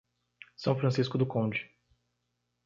[0.57, 1.69] São Francisco do Conde